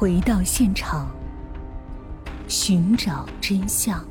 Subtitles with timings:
[0.00, 1.14] 回到现场，
[2.48, 4.02] 寻找真相。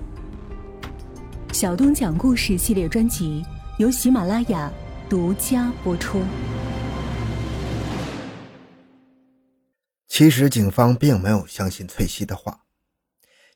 [1.51, 3.43] 小东讲故事系列专辑
[3.79, 4.71] 由喜马拉雅
[5.09, 6.21] 独家播出。
[10.07, 12.59] 其实警方并没有相信翠西的话，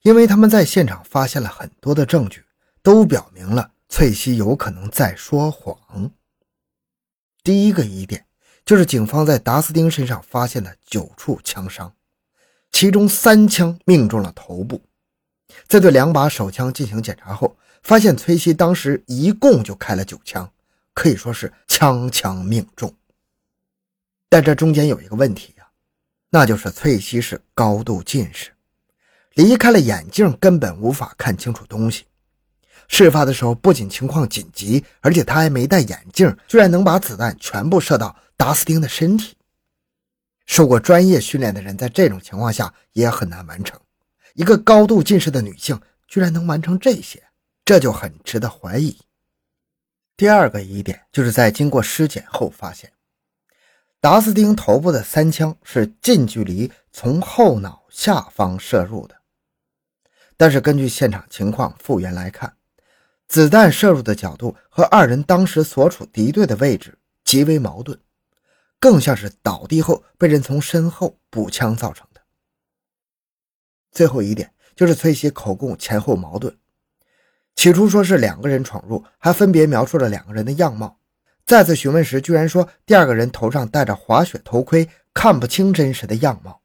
[0.01, 2.43] 因为他们在现场发现了很多的证据，
[2.81, 6.11] 都表明了翠西有可能在说谎。
[7.43, 8.25] 第一个疑点
[8.65, 11.93] 就是警方在达斯汀身上发现的九处枪伤，
[12.73, 14.81] 其中三枪命中了头部。
[15.67, 20.51] 在对两把手枪进行检查后，发现崔西当时一共就开了九枪，
[20.93, 22.93] 可以说是枪枪命中。
[24.27, 25.65] 但这中间有一个问题呀，
[26.29, 28.49] 那就是翠西是高度近视，
[29.35, 32.05] 离开了眼镜根本无法看清楚东西。
[32.87, 39.35] 事发的时候不仅情况紧急，而且他还没戴眼镜，居然能把子弹全部射到达斯汀的身体。
[40.45, 43.79] 受过专业训练的人在这种情况下也很难完成。
[44.33, 47.23] 一个高度近视的女性居然能完成这些，
[47.63, 48.97] 这就很值得怀疑。
[50.17, 52.91] 第二个疑点就是在经过尸检后发现，
[53.99, 59.15] 达斯汀头部的三枪是近距离从后脑下方射入的，
[60.35, 62.55] 但是根据现场情况复原来看，
[63.27, 67.99] 子弹射入的角度和二人当时所处敌对的位置极为矛盾，
[68.83, 72.19] 更像是倒地后被人从身后补枪造成的。
[73.93, 76.53] 最后一点就是崔西口供前后矛盾，
[77.55, 80.99] 起初说是两个人闯入，还分别描述了两个人的样貌。
[81.45, 86.59] 再次询问时，居然说第二个人头上戴着滑雪头盔，看不清真实的样貌。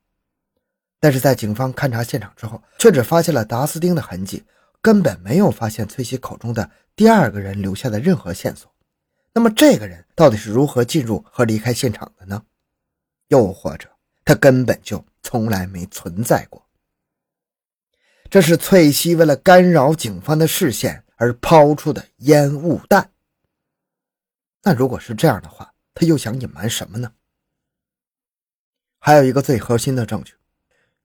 [0.99, 4.43] 但是在警方勘察现场之后，却只发现了达斯汀的痕迹，
[4.81, 8.69] 根本没有发现崔西口中的第二个人留下的任何线索。
[9.39, 12.43] 那么这个人到底是如何进入和离开现场的呢？
[13.29, 13.89] 又或者
[14.25, 16.67] 他根本就从来没存在过？
[18.29, 23.13] 这是翠西为了干扰警方的视线而抛出的烟雾弹。
[24.65, 27.13] 那如果是这样的话，他又想隐瞒什么呢？
[28.99, 30.35] 还有一个最核心的证据，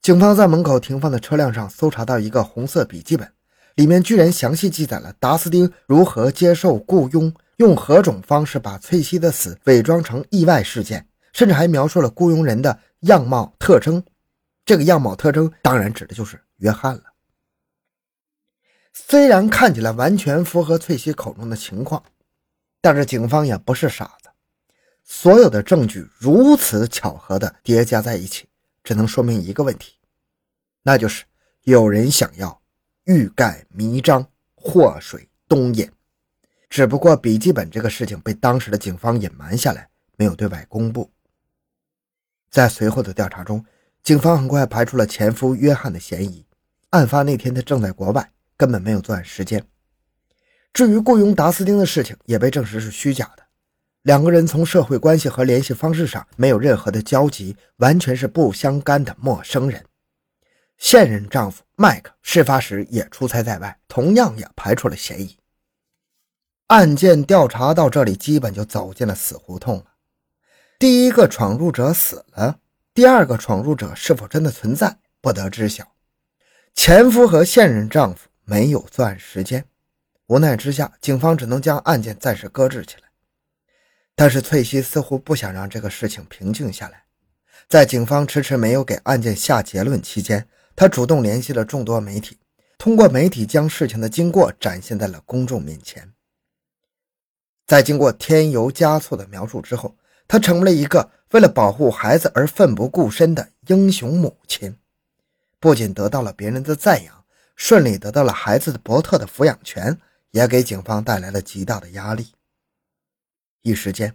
[0.02, 3.32] 警方在门口停放的车辆上搜查到一个红色笔记本，
[3.76, 14.04] 里面居然详细记载了达斯丁如何接受雇佣，用何种方式把翠西的死伪装成意外事件，甚至还描述了雇佣人的样貌特征。
[14.66, 17.04] 这个样貌特征当然指的就是约翰了。
[18.94, 22.04] 虽然看起来完全符合翠西口中的情况，
[22.80, 24.30] 但是警方也不是傻子。
[25.04, 28.48] 所有的证据如此巧合的叠加在一起，
[28.84, 29.94] 只能说明一个问题，
[30.82, 31.26] 那就是
[31.64, 32.62] 有人想要
[33.04, 34.26] 欲盖弥彰、
[34.56, 35.92] 祸水东引。
[36.74, 41.08] 只不过笔记本这个事情被当时的警方隐瞒下来，没有对外公布。
[42.50, 43.64] 在随后的调查中，
[44.02, 46.44] 警方很快排除了前夫约翰的嫌疑。
[46.90, 48.28] 案发那天，他正在国外。
[48.58, 49.64] 根本没有作案时间。
[50.74, 53.44] 至于雇佣达斯汀的事情，也被证实是虚假的。
[54.02, 59.86] 两个人从社会关系和联系方式上没有任何的交集，完全是不相干的陌生人。
[60.80, 65.38] 现任丈夫麦克事发时也出差在外，同样也排除了嫌疑。
[66.68, 69.86] 案件调查到这里，基本就走进了死胡同了。
[70.80, 72.60] 第一个闯入者死了，
[72.94, 75.94] 第二个闯入者是否真的存在，不得知晓。
[76.74, 78.30] 前夫和现任丈夫。
[78.46, 79.64] 没有作案时间，
[80.28, 83.04] 无奈之下，警方只能将案件暂时搁置起来。
[84.16, 87.06] 但是翠西似乎不想让这个事情平静下来，
[87.70, 90.46] 在警方迟迟没有给案件下结论期间，
[90.76, 92.38] 她主动联系了众多媒体，
[92.78, 96.13] 通过媒体将事情的经过展现在了公众面前。
[97.74, 99.96] 在经过添油加醋的描述之后，
[100.28, 104.78] 她成为了一个为了保护孩子而奋不顾身的英雄母亲，
[105.60, 107.26] 不仅得到了别人的赞扬。
[107.56, 112.28] 顺利得到了孩子的伯特的抚养权，也给警方带来了极大的压力。
[113.64, 114.14] 一时间，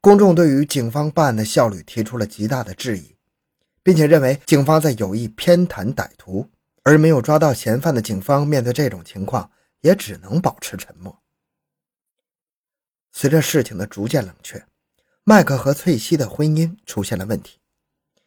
[0.00, 3.14] 公众对于警方办案的效率提出了极大的质疑，
[3.82, 6.48] 并且认为警方在有意偏袒歹徒，
[6.84, 9.50] 而没有抓到嫌犯的警方面对这种情况
[9.82, 11.14] 也只能保持沉默。
[13.16, 14.66] 随着事情的逐渐冷却，
[15.22, 17.60] 麦克和翠西的婚姻出现了问题，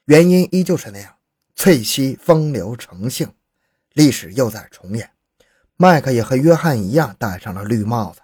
[0.06, 1.18] 原因依旧是那样：
[1.56, 3.32] 翠西风流成性。
[3.92, 5.12] 历史又在重演，
[5.76, 8.22] 麦克也和约翰一样戴上了绿帽子。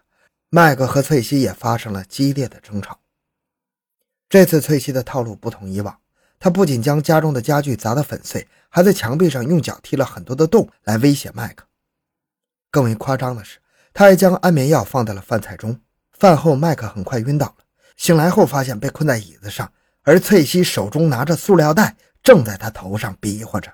[0.50, 3.00] 麦克和翠西也发生了激烈的争吵。
[4.30, 6.00] 这次翠西的套路不同以往，
[6.40, 11.66] 她不仅将家中的家具砸得粉碎，还在墙壁上用脚踢了很多的洞来威胁麦克。
[12.72, 13.60] 更为夸张的是，
[13.94, 15.78] 他还将安眠药放在了饭菜中。
[16.24, 17.66] 饭后，麦克很快晕倒了，
[17.98, 19.70] 醒来后发现被困在椅子上，
[20.04, 23.70] 而翠西手中拿着塑料袋，正在他头上比划着。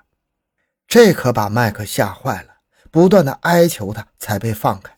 [0.88, 2.48] 这可把麦克吓坏了，
[2.90, 4.92] 不断的哀求他才被放开。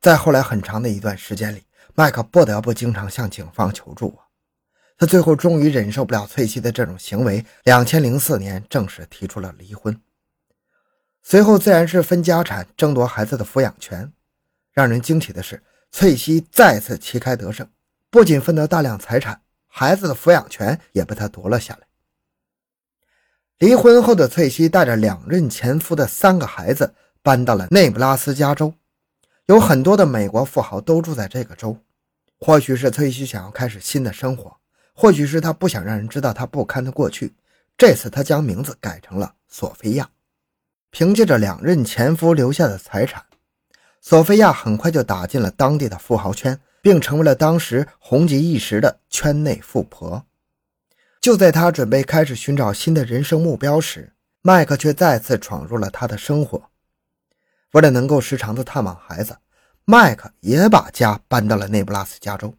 [0.00, 1.64] 在后来很长的一段时间里，
[1.96, 4.30] 麦克不得不经常向警方求助啊。
[4.96, 10.00] 他最后终于忍受不了翠西的这种行为，两千零四年正式提出了离婚。
[11.20, 14.12] 随后自然是分家产，争夺孩子的抚养权。
[14.72, 15.60] 让人惊奇的是，
[15.92, 17.68] 翠西再次旗开得胜，
[18.10, 21.86] 不仅分得大量财产，孩子的抚养权也被他夺了下来。
[23.58, 28.72] 离婚后的翠西带着两任前夫的三个孩子搬到了内布拉斯加州，
[29.46, 31.76] 有很多的美国富豪都住在这个州。
[32.38, 34.56] 或许是翠西想要开始新的生活，
[34.94, 37.34] 或许是她不想让人知道她不堪的过去。
[37.76, 40.08] 这次她将名字改成了索菲亚。
[40.90, 43.22] 凭借着两任前夫留下的财产，
[44.00, 50.24] 索菲亚很快就打进了当地的富豪圈，并成为了当时红极一时的圈内富婆。
[51.20, 56.70] 就在她准备开始寻找新的人生目标时，麦克却再次闯入了她的生活。
[57.72, 59.36] 为了能够时常的探望孩子，
[59.84, 62.54] 麦克也把家搬到了内布拉斯加州。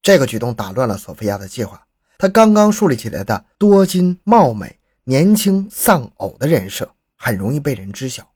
[0.00, 1.86] 这个举动打乱了索菲亚的计划，
[2.16, 6.90] 她刚刚树立起来的多金、貌美、年轻、丧偶的人设。
[7.20, 8.30] 很容易被人知晓，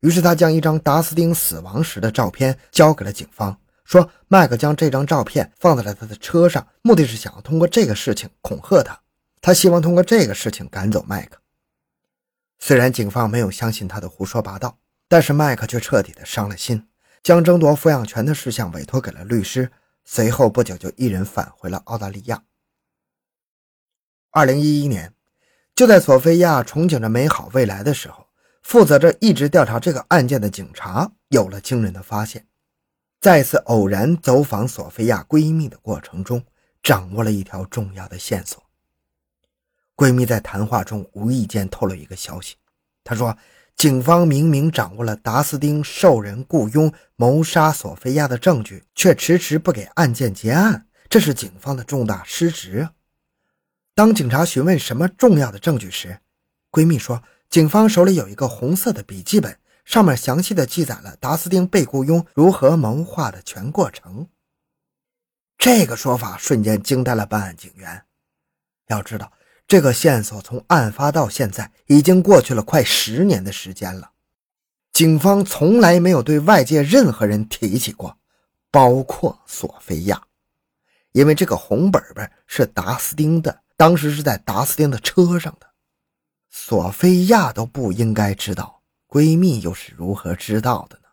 [0.00, 9.00] 于是他将一张达斯丁死亡时的照片交给了警方，说麦克将这张照片放在了他的车上，目的是想要通过这个事情恐吓他，
[9.40, 11.38] 他希望通过这个事情赶走麦克。
[12.58, 16.86] 虽然警方没有相信他的胡说八道，但是麦克却彻底的伤了心，
[17.22, 19.70] 将争夺抚养权的事项委托给了律师，
[20.04, 22.42] 随后不久就一人返回了澳大利亚。
[24.30, 25.12] 二零一一年。
[25.72, 28.26] 就在索菲亚憧憬着美好未来的时候，
[28.62, 32.46] 负责着一直调查这个案件的警察有了惊人的发现。
[33.20, 36.42] 在一次偶然走访索菲亚闺蜜的过程中，
[36.82, 38.62] 掌握了一条重要的线索。
[39.94, 42.56] 闺蜜在谈话中无意间透露一个消息，
[43.04, 43.36] 她说
[43.76, 52.88] ：“警方明明掌握了达斯丁受人雇佣谋杀索菲亚的证据，却迟迟不给案件结案，这是警方的重大失职！”
[53.94, 56.18] 当警察询问什么重要的证据时，
[56.70, 64.28] 闺蜜说：“警方手里有一个红色的笔记本，上面详细的记载了达斯汀被雇佣如何谋划的全过程。”
[65.58, 68.04] 这个说法瞬间惊呆了办案警员。
[68.86, 69.32] 要知道，
[69.66, 74.12] 这个线索从案发到现在已经过去了快十年的时间了，
[74.92, 78.16] 警方从来没有对外界任何人提起过，
[78.70, 80.22] 包括索菲亚，
[81.10, 83.62] 因为这个红本本是达斯汀的。
[83.76, 85.69] 当时是在达斯汀的车上的，
[86.50, 91.08] 索菲亚都不应该知道，闺蜜又是如何知道的呢？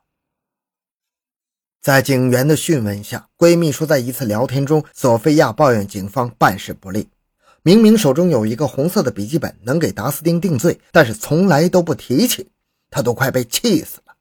[1.80, 7.10] 在警员的讯问下，闺蜜说，在一次聊天中，索菲亚抱怨警方办事不力，
[7.62, 12.50] 明明手中有一个红色的笔记本能给达斯汀定罪，但是从来都不提起，
[12.89, 14.16] 她都快被气死了。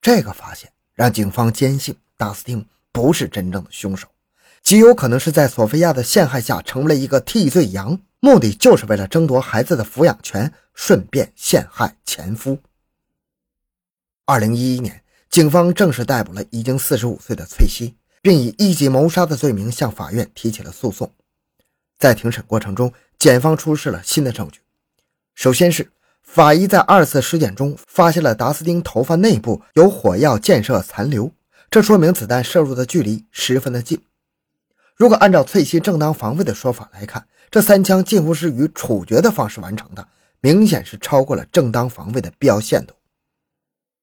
[0.00, 4.08] 这个发现让警方坚信达斯汀不是真正的凶手。
[4.62, 12.58] 极有可能是在索菲亚的陷害下成为了一个替罪羊，目的就是为了争夺孩子的抚养权，顺便陷害前夫。
[14.24, 21.12] 二零一一年，警方正式逮捕了已经四十五岁的翠西，并以一级谋杀的罪名向法院提起了诉讼。
[21.98, 24.60] 在庭审过程中，检方出示了新的证据。
[25.34, 31.30] 首先是法医在二次尸检中发现了达斯汀头发内部有火药溅射残留，
[31.70, 34.00] 这说明子弹射入的距离十分的近。
[34.96, 40.08] 如果按照翠西正当防卫的说法来看，这三枪近乎是以处决的方式完成的，
[40.40, 42.92] 明显是超过了正当防卫的必要限度。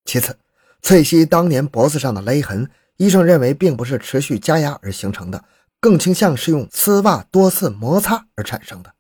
[0.06, 0.40] 其次，
[0.82, 5.44] 翠西当年脖子上的勒痕，医生认为并不是持续加压而形成的，
[5.82, 8.94] 更倾向是用丝袜多次摩擦而产生的，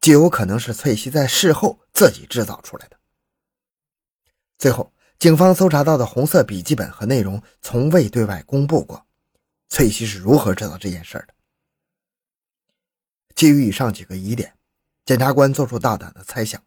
[0.00, 2.96] 极有可能是翠西在事后自己制造出来的。
[4.58, 9.06] 最后，警方搜查到的红色笔记本和内容从未对外公布过。
[9.68, 11.31] 翠西是如何知道这件事的？
[13.34, 14.52] 基于以上几个疑点，
[15.04, 16.60] 检察官做出大胆的猜想：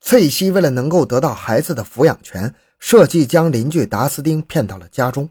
[0.00, 5.30] 翠西为了能够得到孩子的抚养权，设计将邻居达斯丁骗到了家中，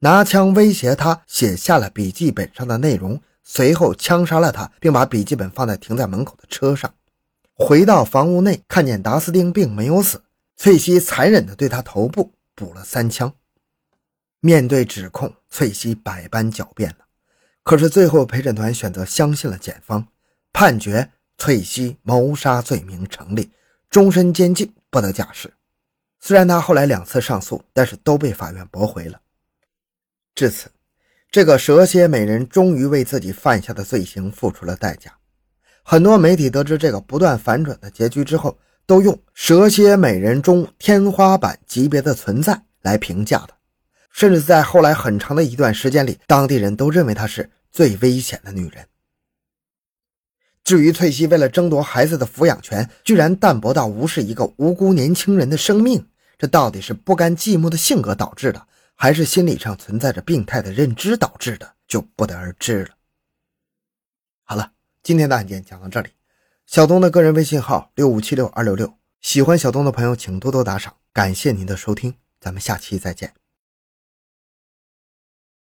[0.00, 6.94] 拿枪威胁他，写下了笔记本上的内容，随后枪杀了他，并把笔记本放在停在门口的车上。
[7.54, 10.22] 回到房屋内，看见达斯丁并没有死，
[10.56, 13.34] 翠西残忍地对他头部补了三枪。
[14.40, 17.07] 面对指控，翠西百般狡辩了，
[17.68, 20.08] 可是最后陪审团选择相信了检方，
[20.54, 23.50] 判决翠西谋杀罪名成立，
[23.90, 25.52] 终身监禁，不得假释。
[26.18, 29.20] 虽然他后来两次上诉，但是都被法院驳回了。
[30.34, 30.70] 至此，
[31.30, 35.12] 这个蛇蝎美人终于为自己犯下的罪行付出了代价。
[35.82, 43.54] 很多媒体得知这个不断反转的结局之后，都用“蛇蝎美人中天花板级别的存在”来评价她，
[44.10, 48.86] 甚至在后来很长的一段时间里，当地人都认为她是最危险的女人。
[50.64, 62.90] 至于翠西为了争夺孩子的抚养权，居然淡薄到无视一个无辜年轻人的生命，这到底是不甘寂寞的性格导致的，还是心理上存在着病态的认知导致的，就不得而知了。
[64.44, 64.72] 好了。
[65.00, 66.10] 今天的案件讲到这里，
[66.66, 73.32] 小东的个人微信号六五七六二六六，喜欢小东的朋友请多多打赏，感谢您的收听，咱们下期再见。